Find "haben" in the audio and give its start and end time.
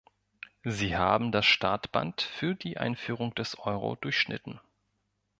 0.97-1.31